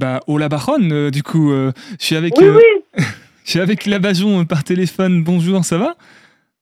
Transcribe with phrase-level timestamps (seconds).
[0.00, 3.04] Bah, au Labaron, euh, du coup, euh, je suis avec, Oui, euh, oui.
[3.44, 5.22] je suis avec Labajon par téléphone.
[5.22, 5.94] Bonjour, ça va?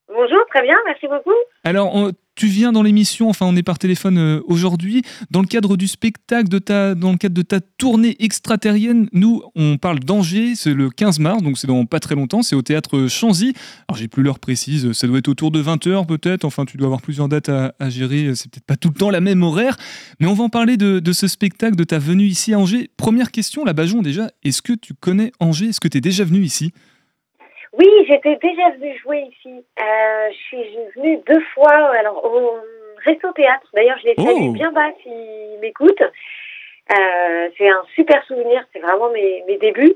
[0.08, 1.30] Bonjour, très bien, merci beaucoup.
[1.62, 5.48] Alors, on- tu viens dans l'émission, enfin, on est par téléphone euh, aujourd'hui, dans le
[5.48, 9.08] cadre du spectacle, de ta, dans le cadre de ta tournée extraterrienne.
[9.12, 12.54] Nous, on parle d'Angers, c'est le 15 mars, donc c'est dans pas très longtemps, c'est
[12.54, 13.54] au théâtre Chanzy.
[13.88, 16.86] Alors, j'ai plus l'heure précise, ça doit être autour de 20h peut-être, enfin, tu dois
[16.86, 19.76] avoir plusieurs dates à, gérer, c'est peut-être pas tout le temps la même horaire,
[20.20, 22.88] mais on va en parler de, de ce spectacle, de ta venue ici à Angers.
[22.96, 25.70] Première question, la Bajon, déjà, est-ce que tu connais Angers?
[25.70, 26.72] Est-ce que tu es déjà venu ici?
[27.72, 29.64] Oui, j'étais déjà venue jouer ici.
[29.80, 30.64] Euh, je suis
[30.96, 32.58] venue deux fois alors, au
[33.04, 33.66] Resto Théâtre.
[33.74, 34.52] D'ailleurs, je les salue Oh.
[34.52, 36.02] bien bas s'ils m'écoutent.
[36.02, 39.94] Euh, c'est un super souvenir, c'est vraiment mes, mes débuts.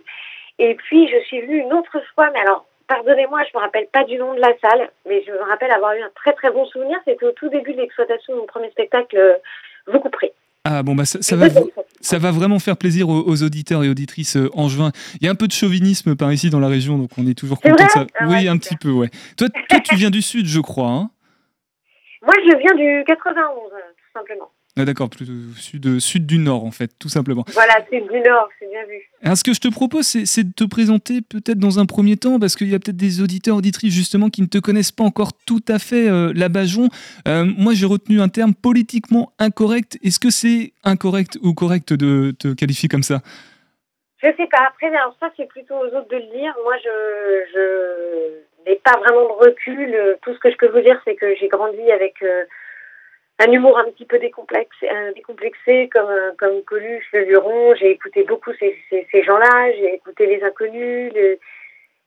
[0.59, 4.05] Et puis, je suis venue une autre fois, mais alors, pardonnez-moi, je me rappelle pas
[4.05, 6.67] du nom de la salle, mais je me rappelle avoir eu un très très bon
[6.67, 6.99] souvenir.
[7.07, 9.37] C'était au tout début de l'exploitation de mon premier spectacle, euh,
[9.87, 10.33] Vous couperez.
[10.65, 11.49] Ah bon, bah ça, ça va,
[12.01, 14.93] ça va vraiment faire plaisir aux, aux auditeurs et auditrices euh, angevins.
[15.21, 17.35] Il y a un peu de chauvinisme par ici dans la région, donc on est
[17.35, 18.07] toujours content de ça.
[18.19, 19.11] Ah oui, ouais, un petit peu, ouais.
[19.37, 20.91] Toi, toi, tu viens du sud, je crois.
[20.91, 21.11] Hein?
[22.23, 24.51] Moi, je viens du 91, euh, tout simplement.
[24.79, 27.45] Ah, D'accord, plutôt sud, sud du nord, en fait, tout simplement.
[27.53, 29.03] Voilà, c'est du Nord, c'est bien vu.
[29.23, 32.41] Alors, ce que je te propose, c'est de te présenter peut-être dans un premier temps,
[32.41, 35.33] parce qu'il y a peut-être des auditeurs, auditrices, justement, qui ne te connaissent pas encore
[35.47, 36.89] tout à fait, euh, la Bajon.
[37.29, 39.99] Euh, moi, j'ai retenu un terme politiquement incorrect.
[40.03, 43.21] Est-ce que c'est incorrect ou correct de te qualifier comme ça?
[44.23, 44.65] Je sais pas.
[44.69, 46.55] Après, alors ça, c'est plutôt aux autres de le dire.
[46.65, 49.95] Moi, je, je n'ai pas vraiment de recul.
[49.95, 52.45] Euh, Tout ce que je peux vous dire, c'est que j'ai grandi avec euh,
[53.43, 57.75] un humour un petit peu décomplexé, comme, euh, comme Coluche, Le Luron.
[57.75, 59.73] J'ai écouté beaucoup ces, ces, gens-là.
[59.73, 61.39] J'ai écouté Les Inconnus, les,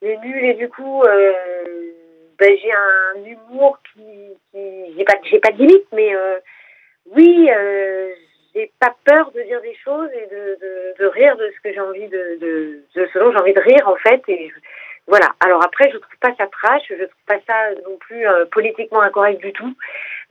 [0.02, 0.45] Nuls.
[0.45, 1.33] Et du coup, euh,
[2.39, 4.02] ben, j'ai un humour qui...
[4.53, 6.39] j'ai pas, j'ai pas de limite, mais euh,
[7.08, 7.50] oui...
[8.53, 10.58] J'ai pas peur de dire des choses et de,
[10.97, 12.39] de, rire de ce que j'ai envie de,
[12.95, 14.50] dont j'ai envie de rire en fait et
[15.08, 19.02] voilà alors après je trouve pas ça trash je trouve pas ça non plus politiquement
[19.02, 19.75] incorrect du tout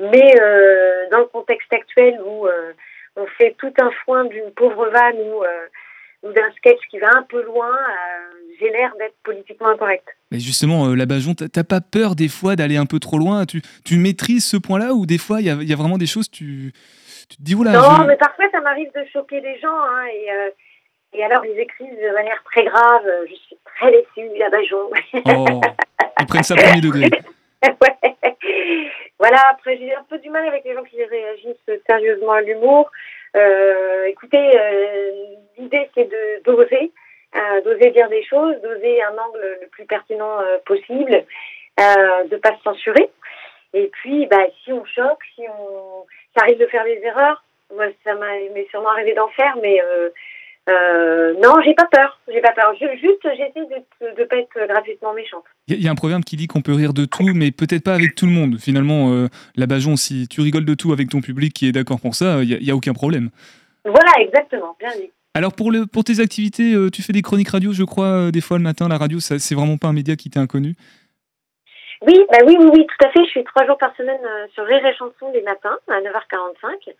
[0.00, 2.72] mais euh, dans le contexte actuel où euh,
[3.16, 5.66] on fait tout un foin d'une pauvre vanne ou euh,
[6.22, 7.70] ou d'un sketch qui va un peu loin
[8.58, 10.06] j'ai l'air d'être politiquement incorrect.
[10.30, 13.46] Mais justement, la Bajon, t'as- pas peur des fois d'aller un peu trop loin?
[13.46, 15.98] Tu, tu maîtrises ce point-là ou des fois il y a, il y a vraiment
[15.98, 16.72] des choses, tu,
[17.28, 20.06] tu te dis, oula, non je- mais parfois ça m'arrive de choquer les gens hein,
[20.12, 24.90] et et alors ils écrivent de manière très grave je suis très déçue la Bajon
[25.26, 25.60] oh,
[26.20, 27.10] ils prennent ça premier degré.
[27.80, 28.14] Ouais.
[29.18, 32.90] Voilà, après j'ai un peu du mal avec les gens qui réagissent sérieusement à l'humour.
[33.36, 35.12] Euh, écoutez, euh,
[35.56, 36.92] l'idée c'est de d'oser,
[37.36, 41.24] euh, d'oser dire des choses, d'oser un angle le plus pertinent euh, possible,
[41.80, 43.10] euh, de pas se censurer.
[43.72, 46.04] Et puis, bah, si on choque, si on,
[46.36, 47.42] ça arrive de faire des erreurs,
[47.74, 49.80] moi ça m'est sûrement arrivé d'en faire, mais
[50.68, 52.74] euh, non, j'ai pas peur, j'ai pas peur.
[52.80, 55.44] Je, juste, j'essaie de de pas être gratuitement méchante.
[55.68, 57.30] Il y, a- il y a un proverbe qui dit qu'on peut rire de tout,
[57.34, 58.58] mais peut-être pas avec tout le monde.
[58.58, 62.00] Finalement, euh, la Bajon, si tu rigoles de tout avec ton public qui est d'accord
[62.00, 63.28] pour ça, il n'y a, aucun problème.
[63.84, 65.10] Voilà, exactement, bien dit.
[65.34, 68.30] Alors pour, le, pour tes activités, euh, tu fais des chroniques radio, je crois, euh,
[68.30, 68.88] des fois le matin.
[68.88, 70.74] La radio, ça, c'est vraiment pas un média qui t'est inconnu?
[72.06, 73.24] Oui, bah oui, oui, oui, tout à fait.
[73.24, 74.20] Je suis trois jours par semaine
[74.54, 76.94] sur Rire et Chanson les matins à 9h45.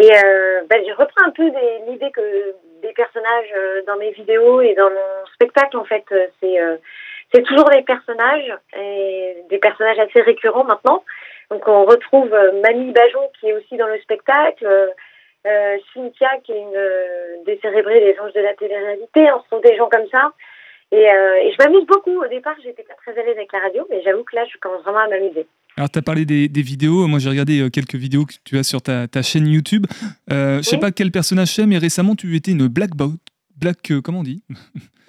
[0.00, 1.50] Et euh, bah, je reprends un peu
[1.88, 6.28] l'idée que des personnages euh, dans mes vidéos et dans mon spectacle, en fait, euh,
[6.40, 6.76] c'est euh,
[7.34, 11.02] c'est toujours des personnages, et des personnages assez récurrents maintenant.
[11.50, 14.64] Donc on retrouve euh, Mamie Bajon qui est aussi dans le spectacle,
[15.46, 19.32] euh, Cynthia qui est une décérébrée des anges de la télé-réalité.
[19.32, 20.30] On se trouve des gens comme ça.
[20.92, 22.22] Et, et je m'amuse beaucoup.
[22.22, 24.56] Au départ, j'étais pas très à l'aise avec la radio, mais j'avoue que là, je
[24.58, 25.46] commence vraiment à m'amuser.
[25.78, 28.58] Alors tu as parlé des, des vidéos, moi j'ai regardé euh, quelques vidéos que tu
[28.58, 29.86] as sur ta, ta chaîne YouTube.
[30.32, 30.80] Euh, je sais Oui.
[30.80, 33.12] pas quel personnage c'est, mais récemment tu étais une black bot.
[33.56, 34.42] Black, euh, comment on dit?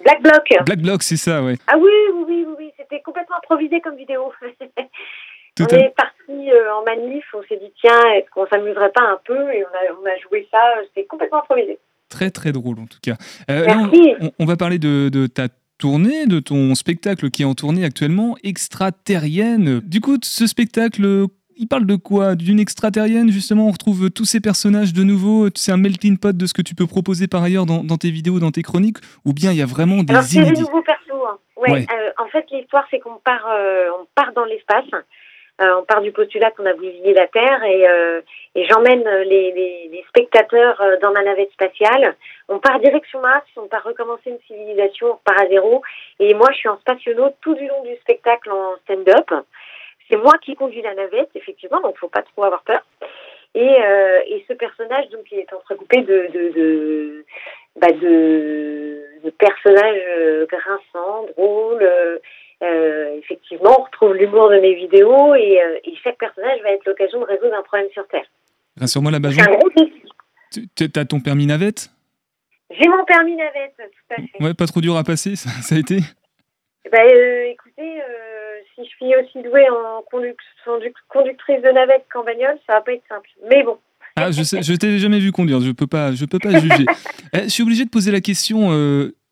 [0.04, 0.42] Black Bloc.
[0.66, 1.56] Black bloc, c'est ça, ouais.
[1.66, 2.70] Ah oui, oui, oui, oui, oui.
[2.78, 4.32] C'était complètement improvisé comme vidéo.
[5.56, 8.92] Tout on à- est parti euh, en manif, on s'est dit tiens, est-ce qu'on s'amuserait
[8.92, 9.52] pas un peu?
[9.52, 11.78] Et on a, on a joué ça, euh, c'était complètement improvisé.
[12.08, 13.16] Très très drôle en tout cas.
[13.50, 14.14] Euh, là, on- Merci.
[14.20, 15.48] on, on va parler de, de ta
[15.80, 19.80] tournée, de ton spectacle qui est en tournée actuellement, extraterrienne.
[19.80, 22.34] Du coup, ce spectacle, il parle de quoi?
[22.36, 25.48] D'une extraterrienne, justement, on retrouve tous ces personnages de nouveau.
[25.54, 28.10] C'est un melting pot de ce que tu peux proposer par ailleurs dans, dans tes
[28.10, 30.82] vidéos, dans tes chroniques, ou bien il y a vraiment des Alors c'est des nouveaux
[30.82, 31.10] persos.
[31.28, 31.38] hein.
[31.56, 31.86] Ouais, Ouais.
[31.92, 34.84] euh, en fait, l'histoire c'est qu'on part, euh, on part dans l'espace.
[35.60, 38.22] Euh, on part du postulat qu'on a bousillé la Terre et, euh,
[38.56, 42.16] j'emmène les, les, spectateurs euh, dans ma navette spatiale.
[42.48, 45.82] On part direction Mars, on part recommencer une civilisation, on part à zéro.
[46.18, 49.30] Et moi, je suis en spationaute tout du long du spectacle en stand-up.
[50.08, 52.80] C'est moi qui conduis la navette, effectivement, donc faut pas trop avoir peur.
[53.54, 57.24] Et, euh, ce personnage, donc, il est entrecoupé de,
[57.76, 57.88] bah,
[59.38, 61.88] personnages euh, grinçants, drôles.
[62.62, 67.20] Euh, effectivement, on retrouve l'humour de mes vidéos et, et, chaque personnage va être l'occasion
[67.20, 68.26] de résoudre un problème sur Terre.
[68.78, 69.42] Rassure-moi, la Bajon.
[70.50, 71.90] Tu as ton permis navette?
[72.70, 74.44] J'ai mon permis navette, tout à fait.
[74.44, 76.00] Ouais, pas trop dur à passer, ça, ça a été?
[76.92, 76.98] Bah,
[77.46, 78.02] Écoutez,
[78.74, 80.02] si je suis aussi douée en
[81.08, 83.28] conductrice de navette qu'en bagnole, ça va pas être simple.
[83.48, 83.78] Mais bon.
[84.16, 86.86] Ah, je je t'ai jamais vu conduire, je peux pas, je peux pas juger.
[87.32, 88.72] Eh, je suis obligé de poser la question.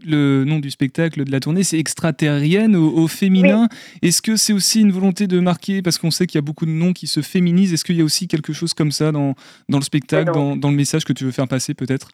[0.07, 3.69] Euh, le nom du spectacle de la tournée, c'est extraterrienne au, féminin.
[4.03, 6.67] Est-ce que c'est aussi une volonté de marquer, parce qu'on sait qu'il y a beaucoup
[6.67, 9.35] de noms qui se féminisent, est-ce qu'il y a aussi quelque chose comme ça dans,
[9.69, 12.11] dans le spectacle, dans, dans, le message que tu veux faire passer peut-être?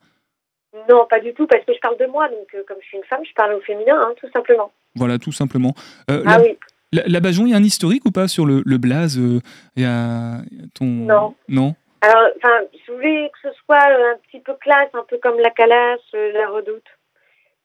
[0.88, 2.96] Non, pas du tout, parce que je parle de moi, donc euh, comme je suis
[2.96, 4.72] une femme, je parle au féminin, hein, tout simplement.
[4.94, 5.74] Voilà, tout simplement.
[6.10, 6.56] Euh, ah oui.
[6.92, 9.84] La, Bajon, il y a un historique ou pas sur le, le blaze Il y
[9.84, 10.42] a
[10.74, 10.84] ton...
[10.84, 11.34] Non.
[11.48, 11.74] Non?
[12.04, 15.50] Alors, enfin, je voulais que ce soit un petit peu classe, un peu comme la
[15.50, 16.84] Calasse, euh, la Redoute.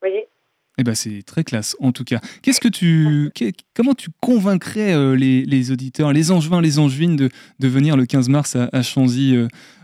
[0.00, 0.28] Voyez
[0.78, 2.20] eh ben c'est très classe en tout cas.
[2.42, 3.28] Qu'est-ce que tu,
[3.76, 8.06] comment tu convaincrais euh, les, les, auditeurs, les angevins, les angevines de, de venir le
[8.06, 9.36] 15 mars à, à Chanzy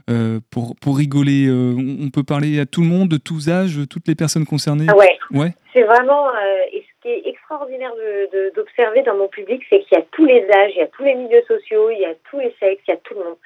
[0.08, 4.08] euh, pour, pour rigoler On peut parler à tout le monde, de tous âges, toutes
[4.08, 4.86] les personnes concernées?
[4.88, 5.18] Ah ouais.
[5.32, 5.50] ouais.
[5.74, 6.30] C'est vraiment
[6.72, 7.92] et ce qui est extraordinaire
[8.54, 11.04] d'observer dans mon public, c'est qu'il y a tous les âges, il y a tous
[11.04, 13.36] les milieux sociaux, il y a tous les sexes, il y a tout le monde.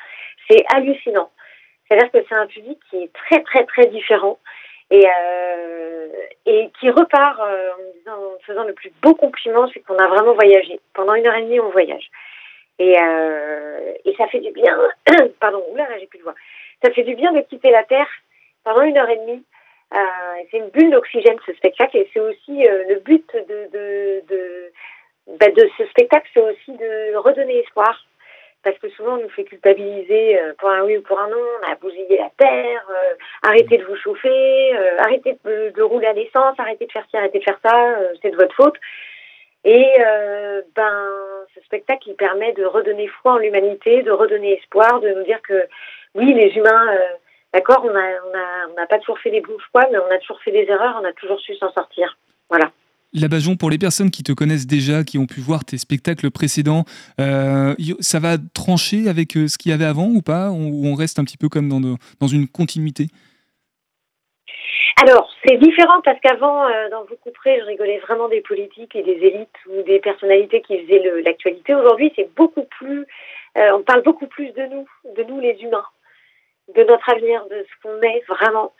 [0.48, 1.30] C'est hallucinant.
[1.88, 4.38] C'est-à-dire que c'est un public qui est très très très différent
[4.90, 6.08] et, euh,
[6.46, 7.70] et qui repart euh,
[8.08, 10.80] en, faisant le plus beau compliment, c'est qu'on a vraiment voyagé.
[10.94, 12.10] Pendant une heure et demie, on voyage.
[12.78, 14.76] Et, euh, et ça fait du bien.
[15.40, 16.34] Pardon, oula, j'ai plus de voix.
[16.82, 18.08] Ça fait du bien de quitter la Terre
[18.64, 19.44] pendant une heure et demie.
[20.50, 24.72] c'est une bulle d'oxygène ce spectacle et c'est aussi le but de, de, de,
[25.38, 28.06] bah, de ce spectacle, c'est aussi de redonner espoir
[28.62, 31.36] parce que souvent on nous fait culpabiliser euh, pour un oui ou pour un non,
[31.36, 36.12] on a bousillé la terre, euh, arrêtez de vous chauffer, euh, arrêtez de, rouler à
[36.12, 38.76] l'essence, arrêtez de faire ci, arrêtez de faire ça, c'est de votre faute.
[39.64, 39.86] Et
[40.74, 41.08] ben,
[41.54, 45.42] ce spectacle, il permet de redonner foi en l'humanité, de redonner espoir, de nous dire
[45.42, 45.66] que
[46.14, 46.86] oui, les humains,
[47.52, 50.10] d'accord, on n'a on a, on a pas toujours fait des bouches quoi, mais on
[50.10, 52.16] a toujours fait des erreurs, on a toujours su s'en sortir.
[52.48, 52.70] Voilà.
[53.12, 56.30] La Bajon, pour les personnes qui te connaissent déjà, qui ont pu voir tes spectacles
[56.30, 56.84] précédents,
[57.20, 60.50] euh, ça va trancher avec euh, ce qu'il y avait avant ou pas?
[60.50, 63.08] Ou on reste un petit peu comme dans, dans une continuité?
[65.02, 69.02] Alors, c'est différent parce qu'avant, euh, dans Vous couperez, je rigolais vraiment des politiques et
[69.02, 71.74] des élites ou des personnalités qui faisaient l'actualité.
[71.74, 73.06] Aujourd'hui, c'est beaucoup plus,
[73.56, 74.86] on parle beaucoup plus de nous,
[75.16, 75.86] de nous les humains,
[76.76, 78.72] de notre avenir, de ce qu'on est vraiment.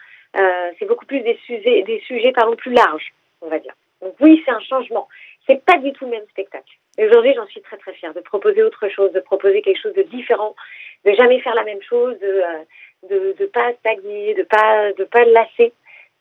[0.78, 3.74] c'est beaucoup plus des sujets, des sujets plus larges, on va dire.
[4.20, 5.08] Oui, c'est un changement.
[5.46, 6.72] C'est pas du tout le même spectacle.
[6.98, 9.94] Et aujourd'hui, j'en suis très très fière de proposer autre chose, de proposer quelque chose
[9.94, 10.54] de différent,
[11.04, 12.64] de jamais faire la même chose, de euh,
[13.08, 15.72] de, de pas stagner, de pas de pas lasser.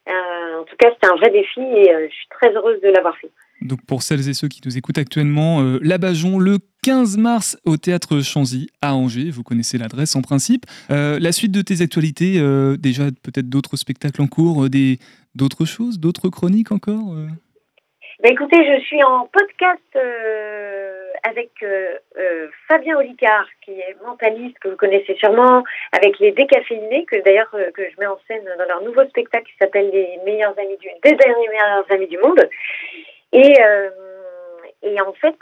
[0.07, 2.87] Euh, en tout cas, c'était un vrai défi et euh, je suis très heureuse de
[2.87, 3.29] l'avoir fait.
[3.61, 7.57] Donc pour celles et ceux qui nous écoutent actuellement, euh, La Bajon le 15 mars
[7.65, 10.65] au théâtre Chanzy à Angers, vous connaissez l'adresse en principe.
[10.89, 12.39] la suite de tes actualités,
[12.79, 14.97] déjà peut-être d'autres spectacles en cours, des
[15.35, 17.17] d'autres choses, d'autres chroniques encore
[18.21, 24.59] ben écoutez, je suis en podcast euh, avec euh, euh, Fabien Olicard, qui est mentaliste,
[24.59, 25.63] que vous connaissez sûrement,
[25.93, 29.57] avec les décaféinés, que d'ailleurs que je mets en scène dans leur nouveau spectacle qui
[29.57, 32.41] s'appelle Les meilleurs amis du, deux derniers meilleurs amis du monde.
[33.31, 33.53] Et,
[34.83, 35.35] et en fait,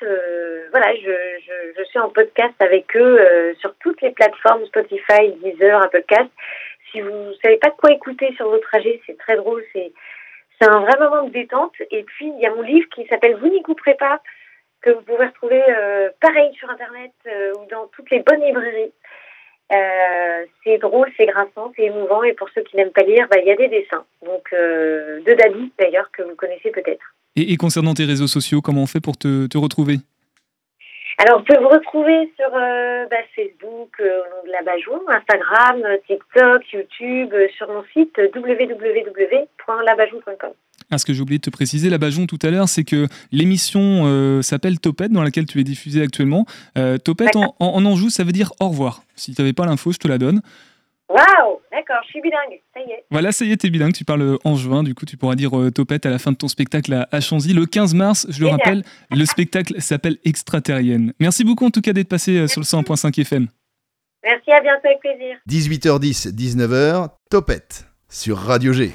[0.70, 1.12] voilà, je,
[1.48, 6.30] je, je, suis en podcast avec eux sur toutes les plateformes Spotify, Deezer, un podcast.
[6.92, 9.92] Si vous savez pas de quoi écouter sur votre trajet, c'est très drôle, c'est
[10.60, 11.74] c'est un vrai moment de détente.
[11.92, 14.22] Et puis, il y a mon livre qui s'appelle Vous n'y couperez pas,
[14.82, 18.94] que vous pouvez retrouver euh, pareil sur Internet euh, ou dans toutes les bonnes librairies.
[19.74, 22.24] Euh, c'est drôle, c'est grinçant, c'est émouvant.
[22.24, 24.06] Et pour ceux qui n'aiment pas lire, bah, il y a des dessins.
[24.26, 27.14] Donc, de Dali, d'ailleurs, que vous connaissez peut-être.
[27.36, 29.98] Et, concernant tes réseaux sociaux, comment on fait pour te, te retrouver?
[31.20, 36.62] Alors, vous pouvez vous retrouver sur bah, Facebook au nom de la Bajon, Instagram, TikTok,
[36.72, 40.52] YouTube, sur mon site www.labajon.com.
[40.92, 43.08] Ah, ce que j'ai oublié de te préciser, la Bajon tout à l'heure, c'est que
[43.32, 46.46] l'émission s'appelle Topette, dans laquelle tu es diffusé actuellement.
[47.04, 49.02] Topette en, en, Anjou, ça veut dire au revoir.
[49.16, 50.42] Si tu n'avais pas l'info, je te la donne.
[51.10, 53.06] Waouh D'accord, je suis bilingue, ça y est.
[53.12, 55.58] Voilà, ça y est, t'es bilingue, tu parles en juin, du coup tu pourras dire
[55.58, 57.54] euh, topette à la fin de ton spectacle à, Chanzy.
[57.54, 61.14] Le 15 mars, je le rappelle, le spectacle s'appelle Extraterrienne.
[61.20, 63.48] Merci beaucoup en tout cas d'être passé euh, sur le 100.5 FM.
[64.24, 65.38] Merci, à bientôt avec plaisir.
[65.50, 68.92] 18h10, 19h, Topette sur Radio G.